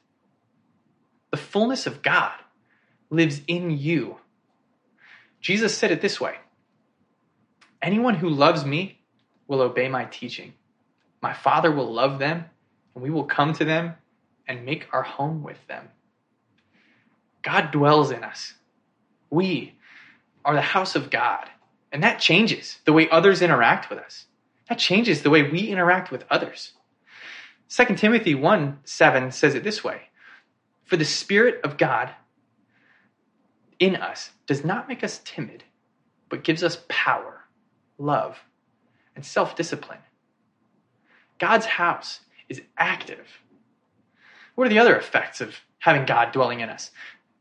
The 1.32 1.38
fullness 1.38 1.86
of 1.86 2.02
God 2.02 2.34
lives 3.10 3.42
in 3.48 3.72
you. 3.72 4.18
Jesus 5.42 5.78
said 5.78 5.92
it 5.92 6.02
this 6.02 6.20
way 6.20 6.36
Anyone 7.82 8.16
who 8.16 8.30
loves 8.30 8.66
me 8.66 9.00
will 9.48 9.62
obey 9.62 9.88
my 9.88 10.06
teaching. 10.06 10.54
My 11.22 11.34
Father 11.34 11.72
will 11.72 11.92
love 11.92 12.20
them, 12.20 12.46
and 12.94 13.04
we 13.04 13.10
will 13.10 13.26
come 13.26 13.54
to 13.54 13.66
them 13.66 13.94
and 14.48 14.66
make 14.66 14.88
our 14.92 15.04
home 15.04 15.44
with 15.44 15.66
them. 15.68 15.90
God 17.42 17.72
dwells 17.72 18.12
in 18.12 18.24
us. 18.24 18.54
We 19.30 19.76
are 20.44 20.56
the 20.56 20.62
house 20.62 20.96
of 20.96 21.10
God. 21.10 21.50
And 21.92 22.04
that 22.04 22.20
changes 22.20 22.80
the 22.86 22.94
way 22.94 23.10
others 23.10 23.42
interact 23.42 23.90
with 23.90 24.00
us. 24.00 24.26
That 24.68 24.78
changes 24.78 25.22
the 25.22 25.30
way 25.30 25.44
we 25.44 25.68
interact 25.68 26.12
with 26.12 26.26
others. 26.30 26.74
2 27.70 27.96
Timothy 27.96 28.36
1 28.36 28.80
7 28.84 29.32
says 29.32 29.56
it 29.56 29.64
this 29.64 29.84
way 29.84 30.02
For 30.86 30.98
the 30.98 31.06
Spirit 31.06 31.62
of 31.64 31.78
God 31.78 32.12
in 33.80 33.96
us 33.96 34.32
does 34.46 34.64
not 34.64 34.88
make 34.88 35.04
us 35.04 35.22
timid, 35.24 35.64
but 36.30 36.44
gives 36.44 36.64
us 36.64 36.84
power, 36.88 37.39
love, 38.00 38.40
and 39.16 39.26
self 39.26 39.56
discipline. 39.56 40.00
God's 41.38 41.66
house 41.66 42.22
is 42.48 42.62
active. 42.78 43.28
What 44.56 44.68
are 44.68 44.70
the 44.70 44.80
other 44.80 44.98
effects 44.98 45.42
of 45.42 45.56
having 45.80 46.06
God 46.06 46.32
dwelling 46.32 46.60
in 46.62 46.70
us? 46.70 46.92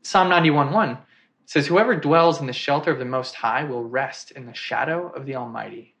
Psalm 0.03 0.29
91 0.29 0.71
1 0.71 0.97
says, 1.45 1.67
Whoever 1.67 1.95
dwells 1.95 2.39
in 2.39 2.47
the 2.47 2.53
shelter 2.53 2.91
of 2.91 2.99
the 2.99 3.05
Most 3.05 3.35
High 3.35 3.63
will 3.63 3.83
rest 3.83 4.31
in 4.31 4.45
the 4.45 4.53
shadow 4.53 5.09
of 5.09 5.25
the 5.25 5.35
Almighty. 5.35 5.95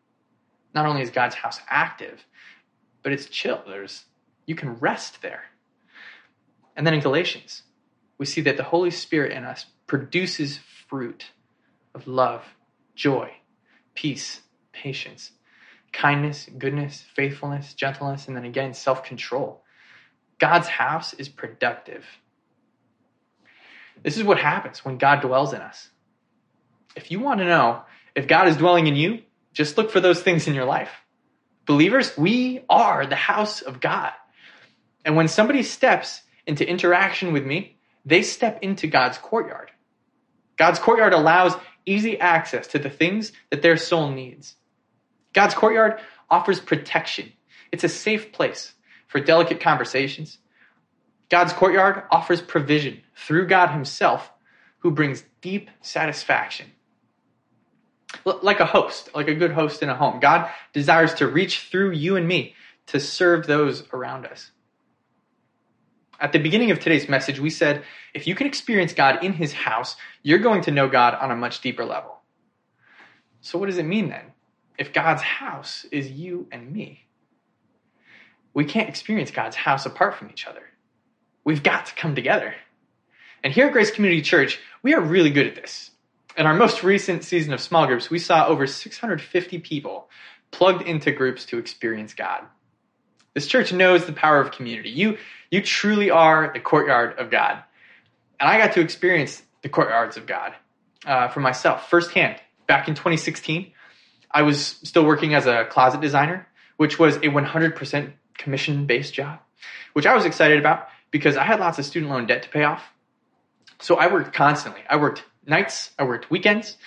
Not 0.73 0.85
only 0.85 1.01
is 1.01 1.09
God's 1.09 1.35
house 1.35 1.59
active, 1.67 2.25
but 3.01 3.11
it's 3.11 3.25
chill. 3.25 3.63
There's, 3.67 4.05
you 4.45 4.55
can 4.55 4.75
rest 4.75 5.21
there. 5.21 5.43
And 6.75 6.85
then 6.85 6.93
in 6.93 6.99
Galatians, 6.99 7.63
we 8.17 8.25
see 8.25 8.41
that 8.41 8.57
the 8.57 8.63
Holy 8.63 8.91
Spirit 8.91 9.31
in 9.31 9.43
us 9.43 9.65
produces 9.87 10.59
fruit 10.87 11.31
of 11.95 12.07
love, 12.07 12.43
joy, 12.95 13.31
peace, 13.95 14.41
patience, 14.81 15.31
kindness, 15.91 16.49
goodness, 16.57 17.03
faithfulness, 17.15 17.73
gentleness, 17.73 18.27
and 18.27 18.37
then 18.37 18.45
again, 18.45 18.73
self 18.73 19.03
control. 19.03 19.63
God's 20.39 20.67
house 20.67 21.13
is 21.13 21.27
productive. 21.27 22.05
This 24.01 24.17
is 24.17 24.23
what 24.23 24.39
happens 24.39 24.85
when 24.85 24.97
God 24.97 25.21
dwells 25.21 25.53
in 25.53 25.59
us. 25.59 25.89
If 26.95 27.11
you 27.11 27.19
want 27.19 27.39
to 27.39 27.45
know 27.45 27.81
if 28.15 28.27
God 28.27 28.47
is 28.47 28.57
dwelling 28.57 28.87
in 28.87 28.95
you, 28.95 29.19
just 29.53 29.77
look 29.77 29.91
for 29.91 29.99
those 29.99 30.21
things 30.21 30.47
in 30.47 30.53
your 30.53 30.65
life. 30.65 30.91
Believers, 31.65 32.17
we 32.17 32.63
are 32.69 33.05
the 33.05 33.15
house 33.15 33.61
of 33.61 33.81
God. 33.81 34.13
And 35.03 35.15
when 35.15 35.27
somebody 35.27 35.63
steps 35.63 36.21
into 36.47 36.67
interaction 36.67 37.33
with 37.33 37.45
me, 37.45 37.77
they 38.05 38.21
step 38.21 38.59
into 38.61 38.87
God's 38.87 39.17
courtyard. 39.17 39.71
God's 40.57 40.79
courtyard 40.79 41.13
allows 41.13 41.53
easy 41.85 42.19
access 42.19 42.67
to 42.67 42.79
the 42.79 42.89
things 42.89 43.31
that 43.49 43.61
their 43.61 43.77
soul 43.77 44.11
needs. 44.11 44.55
God's 45.39 45.55
courtyard 45.55 46.01
offers 46.29 46.59
protection. 46.59 47.31
It's 47.71 47.85
a 47.85 47.87
safe 47.87 48.33
place 48.33 48.73
for 49.07 49.21
delicate 49.21 49.61
conversations. 49.61 50.37
God's 51.29 51.53
courtyard 51.53 52.03
offers 52.11 52.41
provision 52.41 53.03
through 53.15 53.47
God 53.47 53.69
Himself, 53.69 54.33
who 54.79 54.91
brings 54.91 55.23
deep 55.39 55.69
satisfaction. 55.79 56.65
Like 58.25 58.59
a 58.59 58.65
host, 58.65 59.11
like 59.15 59.29
a 59.29 59.33
good 59.33 59.53
host 59.53 59.81
in 59.81 59.87
a 59.87 59.95
home, 59.95 60.19
God 60.19 60.51
desires 60.73 61.13
to 61.13 61.27
reach 61.27 61.69
through 61.71 61.91
you 61.91 62.17
and 62.17 62.27
me 62.27 62.53
to 62.87 62.99
serve 62.99 63.47
those 63.47 63.85
around 63.93 64.25
us. 64.25 64.51
At 66.19 66.33
the 66.33 66.39
beginning 66.39 66.71
of 66.71 66.81
today's 66.81 67.07
message, 67.07 67.39
we 67.39 67.49
said 67.49 67.85
if 68.13 68.27
you 68.27 68.35
can 68.35 68.45
experience 68.45 68.91
God 68.91 69.23
in 69.23 69.31
His 69.31 69.53
house, 69.53 69.95
you're 70.21 70.39
going 70.39 70.63
to 70.63 70.71
know 70.71 70.89
God 70.89 71.13
on 71.13 71.31
a 71.31 71.35
much 71.37 71.61
deeper 71.61 71.85
level. 71.85 72.19
So, 73.39 73.57
what 73.57 73.67
does 73.67 73.77
it 73.77 73.85
mean 73.85 74.09
then? 74.09 74.33
If 74.79 74.93
God's 74.93 75.21
house 75.21 75.85
is 75.91 76.09
you 76.09 76.47
and 76.53 76.71
me, 76.71 77.05
we 78.53 78.63
can't 78.63 78.87
experience 78.87 79.29
God's 79.29 79.57
house 79.57 79.85
apart 79.85 80.15
from 80.15 80.29
each 80.29 80.47
other. 80.47 80.63
We've 81.43 81.61
got 81.61 81.87
to 81.87 81.95
come 81.95 82.15
together. 82.15 82.55
And 83.43 83.51
here 83.51 83.67
at 83.67 83.73
Grace 83.73 83.91
Community 83.91 84.21
Church, 84.21 84.57
we 84.81 84.93
are 84.93 85.01
really 85.01 85.31
good 85.31 85.47
at 85.47 85.55
this. 85.55 85.91
In 86.37 86.45
our 86.45 86.53
most 86.53 86.81
recent 86.81 87.25
season 87.25 87.51
of 87.51 87.59
small 87.59 87.87
groups, 87.87 88.09
we 88.09 88.19
saw 88.19 88.47
over 88.47 88.65
650 88.65 89.59
people 89.59 90.09
plugged 90.51 90.87
into 90.87 91.11
groups 91.11 91.43
to 91.47 91.57
experience 91.57 92.13
God. 92.13 92.43
This 93.33 93.47
church 93.47 93.73
knows 93.73 94.05
the 94.05 94.13
power 94.13 94.39
of 94.39 94.51
community. 94.51 94.91
You, 94.91 95.17
you 95.51 95.61
truly 95.61 96.09
are 96.09 96.51
the 96.53 96.61
courtyard 96.61 97.19
of 97.19 97.29
God. 97.29 97.61
And 98.39 98.49
I 98.49 98.57
got 98.57 98.73
to 98.73 98.81
experience 98.81 99.41
the 99.61 99.69
courtyards 99.69 100.15
of 100.15 100.25
God 100.25 100.53
uh, 101.05 101.27
for 101.27 101.41
myself 101.41 101.89
firsthand. 101.89 102.39
Back 102.65 102.87
in 102.87 102.95
2016, 102.95 103.73
I 104.31 104.43
was 104.43 104.79
still 104.83 105.05
working 105.05 105.33
as 105.33 105.45
a 105.45 105.65
closet 105.65 106.01
designer, 106.01 106.47
which 106.77 106.99
was 106.99 107.17
a 107.17 107.29
100% 107.29 108.13
commission 108.37 108.85
based 108.85 109.13
job, 109.13 109.39
which 109.93 110.05
I 110.05 110.15
was 110.15 110.25
excited 110.25 110.59
about 110.59 110.87
because 111.11 111.37
I 111.37 111.43
had 111.43 111.59
lots 111.59 111.79
of 111.79 111.85
student 111.85 112.11
loan 112.11 112.27
debt 112.27 112.43
to 112.43 112.49
pay 112.49 112.63
off. 112.63 112.83
So 113.79 113.95
I 113.95 114.11
worked 114.11 114.33
constantly. 114.33 114.81
I 114.89 114.97
worked 114.97 115.23
nights, 115.45 115.91
I 115.97 116.03
worked 116.03 116.29
weekends, 116.29 116.77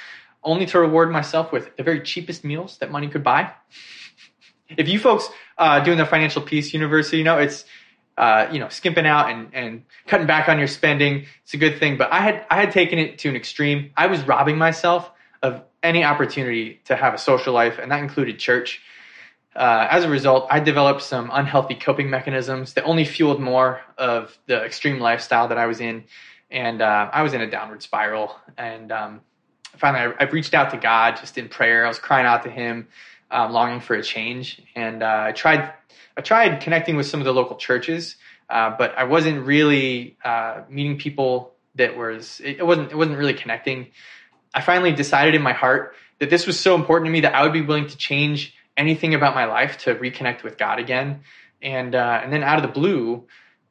only 0.42 0.66
to 0.66 0.78
reward 0.78 1.10
myself 1.10 1.52
with 1.52 1.76
the 1.76 1.82
very 1.82 2.00
cheapest 2.02 2.44
meals 2.44 2.78
that 2.78 2.90
money 2.90 3.08
could 3.08 3.24
buy. 3.24 3.52
If 4.74 4.88
you 4.88 4.98
folks 4.98 5.28
uh, 5.58 5.80
doing 5.80 5.98
the 5.98 6.06
financial 6.06 6.40
peace 6.40 6.72
university, 6.72 7.18
you 7.18 7.24
know 7.24 7.36
it's 7.36 7.66
uh, 8.16 8.48
you 8.50 8.58
know 8.58 8.70
skimping 8.70 9.04
out 9.04 9.30
and, 9.30 9.48
and 9.52 9.84
cutting 10.06 10.26
back 10.26 10.48
on 10.48 10.58
your 10.58 10.66
spending. 10.66 11.26
It's 11.42 11.52
a 11.52 11.58
good 11.58 11.78
thing, 11.78 11.98
but 11.98 12.10
I 12.10 12.20
had 12.20 12.46
I 12.50 12.56
had 12.58 12.72
taken 12.72 12.98
it 12.98 13.18
to 13.18 13.28
an 13.28 13.36
extreme. 13.36 13.90
I 13.98 14.06
was 14.06 14.26
robbing 14.26 14.56
myself 14.56 15.10
of 15.42 15.62
any 15.82 16.04
opportunity 16.04 16.80
to 16.84 16.96
have 16.96 17.14
a 17.14 17.18
social 17.18 17.52
life, 17.52 17.78
and 17.78 17.90
that 17.90 18.00
included 18.00 18.38
church. 18.38 18.80
Uh, 19.54 19.86
as 19.90 20.04
a 20.04 20.08
result, 20.08 20.46
I 20.50 20.60
developed 20.60 21.02
some 21.02 21.30
unhealthy 21.32 21.74
coping 21.74 22.08
mechanisms 22.08 22.72
that 22.74 22.84
only 22.84 23.04
fueled 23.04 23.40
more 23.40 23.80
of 23.98 24.36
the 24.46 24.62
extreme 24.64 24.98
lifestyle 24.98 25.48
that 25.48 25.58
I 25.58 25.66
was 25.66 25.80
in. 25.80 26.04
And 26.50 26.80
uh, 26.80 27.10
I 27.12 27.22
was 27.22 27.34
in 27.34 27.40
a 27.40 27.50
downward 27.50 27.82
spiral. 27.82 28.34
And 28.56 28.90
um, 28.92 29.20
finally, 29.76 30.14
I, 30.18 30.24
I, 30.24 30.30
reached 30.30 30.54
out 30.54 30.70
to 30.70 30.78
God 30.78 31.16
just 31.16 31.36
in 31.36 31.48
prayer. 31.48 31.84
I 31.84 31.88
was 31.88 31.98
crying 31.98 32.26
out 32.26 32.42
to 32.44 32.50
Him, 32.50 32.88
um, 33.30 33.52
longing 33.52 33.80
for 33.80 33.94
a 33.94 34.02
change. 34.02 34.62
And 34.74 35.02
uh, 35.02 35.24
I 35.28 35.32
tried, 35.32 35.72
I 36.16 36.20
tried 36.22 36.60
connecting 36.62 36.96
with 36.96 37.06
some 37.06 37.20
of 37.20 37.26
the 37.26 37.32
local 37.32 37.56
churches, 37.56 38.16
uh, 38.48 38.74
but 38.76 38.96
I 38.96 39.04
wasn't 39.04 39.46
really 39.46 40.16
uh, 40.24 40.62
meeting 40.68 40.98
people 40.98 41.52
that 41.74 41.96
was. 41.96 42.40
It 42.44 42.64
wasn't. 42.64 42.92
It 42.92 42.96
wasn't 42.96 43.18
really 43.18 43.34
connecting. 43.34 43.88
I 44.54 44.60
finally 44.60 44.92
decided 44.92 45.34
in 45.34 45.42
my 45.42 45.52
heart 45.52 45.94
that 46.18 46.30
this 46.30 46.46
was 46.46 46.58
so 46.58 46.74
important 46.74 47.06
to 47.08 47.12
me 47.12 47.20
that 47.20 47.34
I 47.34 47.42
would 47.42 47.52
be 47.52 47.62
willing 47.62 47.88
to 47.88 47.96
change 47.96 48.54
anything 48.76 49.14
about 49.14 49.34
my 49.34 49.46
life 49.46 49.78
to 49.78 49.94
reconnect 49.94 50.42
with 50.42 50.58
God 50.58 50.78
again. 50.78 51.22
And 51.60 51.94
uh, 51.94 52.20
and 52.22 52.32
then 52.32 52.42
out 52.42 52.56
of 52.56 52.62
the 52.62 52.80
blue, 52.80 53.26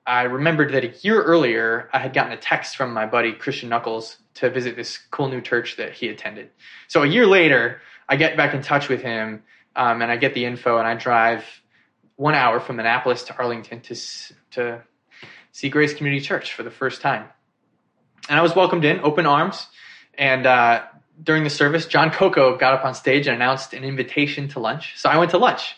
I 0.05 0.23
remembered 0.23 0.73
that 0.73 0.83
a 0.83 0.89
year 1.01 1.21
earlier 1.21 1.89
I 1.93 1.99
had 1.99 2.13
gotten 2.13 2.31
a 2.31 2.37
text 2.37 2.75
from 2.75 2.93
my 2.93 3.05
buddy 3.05 3.33
Christian 3.33 3.69
Knuckles 3.69 4.17
to 4.35 4.49
visit 4.49 4.75
this 4.75 4.97
cool 4.97 5.27
new 5.27 5.41
church 5.41 5.77
that 5.77 5.93
he 5.93 6.07
attended. 6.09 6.49
So 6.87 7.03
a 7.03 7.07
year 7.07 7.25
later, 7.25 7.81
I 8.07 8.15
get 8.15 8.37
back 8.37 8.53
in 8.53 8.61
touch 8.61 8.89
with 8.89 9.01
him 9.01 9.43
um, 9.75 10.01
and 10.01 10.11
I 10.11 10.17
get 10.17 10.33
the 10.33 10.45
info 10.45 10.77
and 10.77 10.87
I 10.87 10.95
drive 10.95 11.45
one 12.15 12.35
hour 12.35 12.59
from 12.59 12.79
Annapolis 12.79 13.23
to 13.23 13.37
Arlington 13.37 13.81
to 13.81 13.95
to 14.51 14.81
see 15.51 15.69
Grace 15.69 15.93
Community 15.93 16.23
Church 16.23 16.53
for 16.53 16.63
the 16.63 16.71
first 16.71 17.01
time. 17.01 17.27
And 18.29 18.39
I 18.39 18.41
was 18.41 18.55
welcomed 18.55 18.85
in, 18.85 18.99
open 19.01 19.25
arms, 19.25 19.67
and 20.21 20.45
uh, 20.45 20.83
during 21.23 21.43
the 21.43 21.49
service, 21.49 21.87
John 21.87 22.11
Coco 22.11 22.55
got 22.55 22.75
up 22.75 22.85
on 22.85 22.93
stage 22.93 23.25
and 23.25 23.35
announced 23.35 23.73
an 23.73 23.83
invitation 23.83 24.47
to 24.49 24.59
lunch. 24.59 24.93
So 24.97 25.09
I 25.09 25.17
went 25.17 25.31
to 25.31 25.39
lunch. 25.39 25.75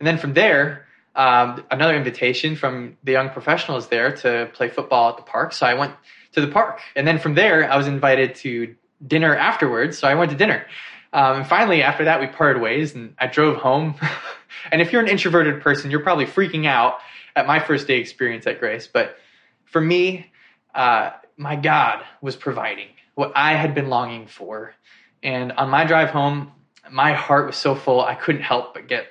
And 0.00 0.06
then 0.06 0.16
from 0.16 0.32
there, 0.32 0.86
um, 1.14 1.62
another 1.70 1.94
invitation 1.94 2.56
from 2.56 2.96
the 3.04 3.12
young 3.12 3.28
professionals 3.28 3.88
there 3.88 4.16
to 4.16 4.48
play 4.54 4.70
football 4.70 5.10
at 5.10 5.18
the 5.18 5.22
park. 5.22 5.52
So 5.52 5.66
I 5.66 5.74
went 5.74 5.92
to 6.32 6.40
the 6.40 6.46
park. 6.46 6.80
And 6.96 7.06
then 7.06 7.18
from 7.18 7.34
there, 7.34 7.70
I 7.70 7.76
was 7.76 7.86
invited 7.86 8.34
to 8.36 8.74
dinner 9.06 9.36
afterwards. 9.36 9.98
So 9.98 10.08
I 10.08 10.14
went 10.14 10.30
to 10.30 10.38
dinner. 10.38 10.64
Um, 11.12 11.40
and 11.40 11.46
finally, 11.46 11.82
after 11.82 12.06
that, 12.06 12.18
we 12.18 12.28
parted 12.28 12.62
ways 12.62 12.94
and 12.94 13.14
I 13.18 13.26
drove 13.26 13.58
home. 13.58 13.96
and 14.72 14.80
if 14.80 14.90
you're 14.90 15.02
an 15.02 15.08
introverted 15.08 15.60
person, 15.60 15.90
you're 15.90 16.00
probably 16.00 16.24
freaking 16.24 16.66
out 16.66 16.94
at 17.36 17.46
my 17.46 17.60
first 17.60 17.86
day 17.86 17.98
experience 17.98 18.46
at 18.46 18.58
Grace. 18.58 18.88
But 18.90 19.18
for 19.66 19.82
me, 19.82 20.32
uh, 20.74 21.10
my 21.36 21.56
God 21.56 22.02
was 22.22 22.36
providing 22.36 22.88
what 23.14 23.32
I 23.34 23.54
had 23.54 23.74
been 23.74 23.88
longing 23.88 24.26
for. 24.26 24.74
And 25.22 25.52
on 25.52 25.70
my 25.70 25.84
drive 25.84 26.10
home, 26.10 26.52
my 26.90 27.12
heart 27.12 27.46
was 27.46 27.56
so 27.56 27.74
full, 27.74 28.00
I 28.00 28.14
couldn't 28.14 28.42
help 28.42 28.74
but 28.74 28.88
get 28.88 29.06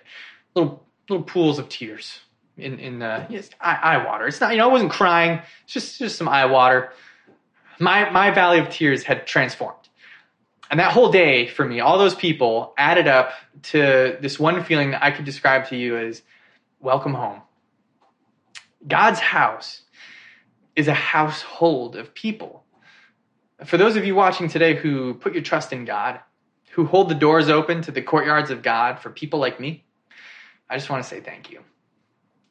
little 0.55 0.83
little 1.09 1.25
pools 1.25 1.59
of 1.59 1.69
tears 1.69 2.19
in 2.57 2.79
in 2.79 2.99
the 2.99 3.25
yes, 3.29 3.49
eye, 3.59 3.79
eye 3.81 4.05
water. 4.05 4.27
It's 4.27 4.41
not 4.41 4.51
you 4.51 4.57
know 4.57 4.69
I 4.69 4.71
wasn't 4.71 4.91
crying. 4.91 5.41
It's 5.63 5.73
just 5.73 5.99
just 5.99 6.17
some 6.17 6.27
eye 6.27 6.45
water. 6.45 6.91
My 7.79 8.09
my 8.09 8.31
valley 8.31 8.59
of 8.59 8.69
tears 8.69 9.03
had 9.03 9.25
transformed. 9.25 9.77
And 10.69 10.79
that 10.79 10.93
whole 10.93 11.11
day 11.11 11.47
for 11.47 11.65
me, 11.65 11.81
all 11.81 11.97
those 11.97 12.15
people 12.15 12.73
added 12.77 13.05
up 13.05 13.33
to 13.63 14.17
this 14.21 14.39
one 14.39 14.63
feeling 14.63 14.91
that 14.91 15.03
I 15.03 15.11
could 15.11 15.25
describe 15.25 15.67
to 15.67 15.75
you 15.75 15.97
as 15.97 16.21
welcome 16.79 17.13
home. 17.13 17.41
God's 18.87 19.19
house 19.19 19.81
is 20.75 20.87
a 20.87 20.93
household 20.93 21.97
of 21.97 22.13
people. 22.13 22.60
For 23.65 23.77
those 23.77 23.95
of 23.95 24.05
you 24.05 24.15
watching 24.15 24.47
today 24.47 24.75
who 24.75 25.13
put 25.13 25.33
your 25.33 25.43
trust 25.43 25.71
in 25.71 25.85
God, 25.85 26.19
who 26.71 26.85
hold 26.85 27.09
the 27.09 27.15
doors 27.15 27.47
open 27.47 27.81
to 27.83 27.91
the 27.91 28.01
courtyards 28.01 28.49
of 28.49 28.63
God 28.63 28.99
for 28.99 29.11
people 29.11 29.39
like 29.39 29.59
me, 29.59 29.83
I 30.67 30.77
just 30.77 30.89
want 30.89 31.03
to 31.03 31.09
say 31.09 31.19
thank 31.19 31.51
you. 31.51 31.61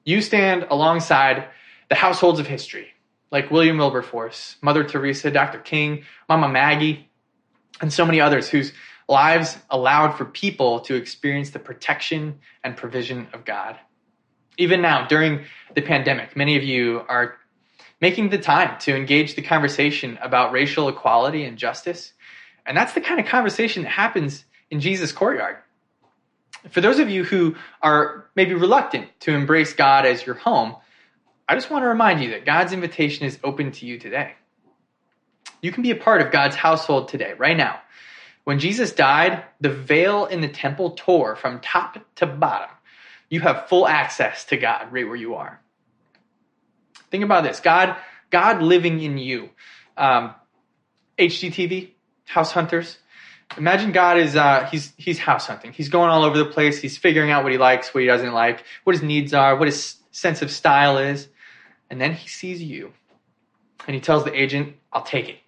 You 0.05 0.23
stand 0.23 0.67
alongside 0.71 1.49
the 1.89 1.97
households 1.97 2.39
of 2.39 2.47
history, 2.47 2.89
like 3.33 3.51
William 3.51 3.79
Wilberforce, 3.79 4.57
Mother 4.63 4.85
Teresa, 4.85 5.31
Dr. 5.33 5.59
King, 5.59 6.05
Mama 6.29 6.49
Maggie, 6.49 7.11
and 7.81 7.93
so 7.93 8.07
many 8.07 8.21
others 8.21 8.49
whose 8.49 8.73
lives 9.09 9.59
allowed 9.71 10.13
for 10.13 10.25
people 10.25 10.79
to 10.81 10.95
experience 10.95 11.51
the 11.51 11.59
protection 11.59 12.39
and 12.63 12.77
provision 12.77 13.27
of 13.33 13.45
God. 13.45 13.77
Even 14.59 14.81
now, 14.81 15.09
during 15.09 15.45
the 15.75 15.83
pandemic, 15.83 16.37
many 16.37 16.57
of 16.57 16.63
you 16.63 17.05
are 17.09 17.40
making 18.01 18.31
the 18.31 18.39
time 18.39 18.79
to 18.81 18.97
engage 18.97 19.35
the 19.35 19.43
conversation 19.43 20.19
about 20.23 20.53
racial 20.53 20.89
equality 20.89 21.45
and 21.45 21.59
justice. 21.59 22.13
And 22.67 22.77
that's 22.77 22.95
the 22.95 23.01
kind 23.01 23.21
of 23.21 23.27
conversation 23.27 23.83
that 23.83 23.91
happens 23.91 24.45
in 24.71 24.81
Jesus' 24.81 25.13
courtyard. 25.13 25.57
For 26.71 26.81
those 26.81 26.99
of 26.99 27.09
you 27.09 27.25
who 27.25 27.57
are 27.83 28.27
maybe 28.35 28.55
reluctant 28.55 29.09
to 29.21 29.33
embrace 29.33 29.73
God 29.73 30.07
as 30.07 30.25
your 30.25 30.35
home, 30.35 30.77
I 31.49 31.55
just 31.55 31.71
want 31.71 31.83
to 31.83 31.89
remind 31.89 32.23
you 32.23 32.31
that 32.31 32.45
God's 32.45 32.73
invitation 32.73 33.27
is 33.27 33.39
open 33.43 33.73
to 33.73 33.87
you 33.87 33.99
today. 33.99 34.35
You 35.63 35.73
can 35.73 35.83
be 35.83 35.91
a 35.91 35.97
part 35.97 36.23
of 36.23 36.31
God's 36.31 36.57
household 36.57 37.09
today, 37.09 37.35
right 37.37 37.57
now. 37.57 37.81
When 38.45 38.59
Jesus 38.59 38.93
died, 38.93 39.45
the 39.61 39.71
veil 39.71 40.27
in 40.27 40.41
the 40.41 40.49
temple 40.49 40.93
tore 40.93 41.37
from 41.37 41.61
top 41.61 41.99
to 42.17 42.27
bottom. 42.27 42.71
You 43.29 43.41
have 43.41 43.69
full 43.69 43.87
access 43.87 44.45
to 44.47 44.57
God 44.57 44.93
right 44.93 45.07
where 45.07 45.17
you 45.17 45.35
are. 45.35 45.61
Think 47.11 47.25
about 47.25 47.45
this 47.45 47.61
God, 47.61 47.97
God 48.31 48.63
living 48.63 49.01
in 49.01 49.19
you. 49.19 49.51
Um, 49.97 50.35
HGTV, 51.19 51.91
House 52.27 52.53
Hunters. 52.53 52.99
Imagine 53.59 53.91
God 53.93 54.17
is 54.19 54.37
uh, 54.37 54.69
he's 54.71 54.93
he's 54.97 55.19
house 55.19 55.49
hunting. 55.49 55.73
He's 55.73 55.89
going 55.89 56.09
all 56.09 56.23
over 56.23 56.39
the 56.39 56.45
place. 56.45 56.81
He's 56.81 56.97
figuring 56.97 57.31
out 57.33 57.43
what 57.43 57.51
he 57.51 57.59
likes, 57.59 57.93
what 57.93 58.01
he 58.01 58.07
doesn't 58.07 58.33
like, 58.33 58.65
what 58.85 58.95
his 58.95 59.03
needs 59.03 59.35
are, 59.35 59.57
what 59.57 59.67
his 59.67 59.97
sense 60.13 60.41
of 60.41 60.53
style 60.53 60.99
is, 60.99 61.29
and 61.91 62.01
then 62.01 62.13
he 62.13 62.29
sees 62.29 62.63
you, 62.63 62.93
and 63.89 63.95
he 63.95 64.01
tells 64.01 64.25
the 64.25 64.41
agent, 64.41 64.77
"I'll 64.93 65.03
take 65.03 65.29
it." 65.29 65.39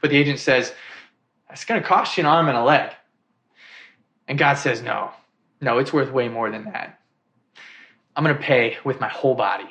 But 0.00 0.10
the 0.10 0.18
agent 0.18 0.38
says, 0.38 0.72
it's 1.50 1.64
going 1.64 1.80
to 1.80 1.86
cost 1.88 2.16
you 2.16 2.22
an 2.22 2.26
arm 2.26 2.48
and 2.48 2.56
a 2.56 2.62
leg. 2.62 2.92
And 4.28 4.38
God 4.38 4.54
says, 4.54 4.82
no, 4.82 5.10
no, 5.60 5.78
it's 5.78 5.92
worth 5.92 6.12
way 6.12 6.28
more 6.28 6.50
than 6.50 6.64
that. 6.64 6.98
I'm 8.14 8.24
going 8.24 8.36
to 8.36 8.42
pay 8.42 8.76
with 8.84 9.00
my 9.00 9.08
whole 9.08 9.34
body. 9.34 9.68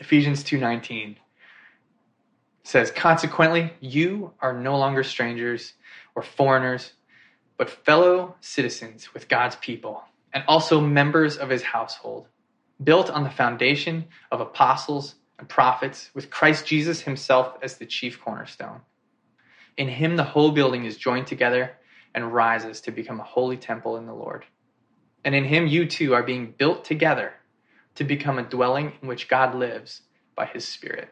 Ephesians 0.00 0.44
2:19 0.44 1.16
says, 2.62 2.90
"Consequently, 2.92 3.72
you 3.80 4.32
are 4.40 4.52
no 4.52 4.78
longer 4.78 5.02
strangers 5.02 5.74
or 6.14 6.22
foreigners, 6.22 6.92
but 7.56 7.68
fellow 7.68 8.36
citizens 8.40 9.12
with 9.12 9.28
God's 9.28 9.56
people, 9.56 10.04
and 10.32 10.44
also 10.46 10.80
members 10.80 11.36
of 11.36 11.50
his 11.50 11.64
household, 11.64 12.28
built 12.82 13.10
on 13.10 13.24
the 13.24 13.30
foundation 13.30 14.06
of 14.30 14.40
apostles 14.40 15.16
and 15.38 15.48
prophets, 15.48 16.10
with 16.14 16.30
Christ 16.30 16.64
Jesus 16.64 17.00
himself 17.00 17.58
as 17.60 17.78
the 17.78 17.86
chief 17.86 18.20
cornerstone. 18.20 18.82
In 19.76 19.88
him, 19.88 20.16
the 20.16 20.24
whole 20.24 20.52
building 20.52 20.84
is 20.84 20.96
joined 20.96 21.26
together 21.26 21.76
and 22.14 22.32
rises 22.32 22.80
to 22.82 22.92
become 22.92 23.18
a 23.18 23.24
holy 23.24 23.56
temple 23.56 23.96
in 23.96 24.06
the 24.06 24.14
Lord. 24.14 24.44
And 25.24 25.34
in 25.34 25.44
him, 25.44 25.66
you 25.66 25.86
too 25.86 26.14
are 26.14 26.22
being 26.22 26.52
built 26.52 26.84
together 26.84 27.34
to 27.98 28.04
become 28.04 28.38
a 28.38 28.44
dwelling 28.44 28.92
in 29.02 29.08
which 29.08 29.26
God 29.26 29.56
lives 29.56 30.02
by 30.36 30.46
his 30.46 30.64
Spirit. 30.64 31.08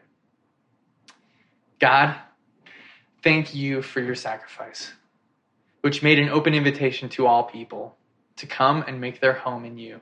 God, 1.81 2.15
thank 3.21 3.53
you 3.53 3.81
for 3.81 3.99
your 3.99 4.15
sacrifice, 4.15 4.93
which 5.81 6.01
made 6.01 6.17
an 6.17 6.29
open 6.29 6.53
invitation 6.53 7.09
to 7.09 7.27
all 7.27 7.43
people 7.43 7.97
to 8.37 8.47
come 8.47 8.85
and 8.87 9.01
make 9.01 9.19
their 9.19 9.33
home 9.33 9.65
in 9.65 9.77
you. 9.77 9.99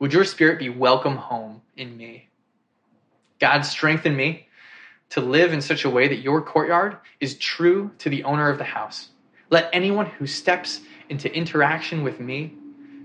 Would 0.00 0.12
your 0.12 0.24
Spirit 0.24 0.58
be 0.58 0.70
welcome 0.70 1.16
home 1.16 1.62
in 1.76 1.96
me? 1.96 2.30
God, 3.38 3.60
strengthen 3.60 4.16
me 4.16 4.48
to 5.10 5.20
live 5.20 5.52
in 5.52 5.62
such 5.62 5.84
a 5.84 5.90
way 5.90 6.08
that 6.08 6.18
your 6.18 6.42
courtyard 6.42 6.96
is 7.20 7.38
true 7.38 7.92
to 7.98 8.10
the 8.10 8.24
owner 8.24 8.48
of 8.48 8.58
the 8.58 8.64
house. 8.64 9.10
Let 9.50 9.70
anyone 9.72 10.06
who 10.06 10.26
steps 10.26 10.80
into 11.08 11.32
interaction 11.32 12.02
with 12.02 12.18
me 12.18 12.54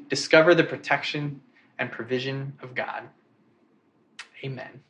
discover 0.07 0.55
the 0.55 0.63
protection 0.63 1.41
and 1.79 1.91
provision 1.91 2.53
of 2.61 2.75
God. 2.75 3.03
Amen. 4.43 4.81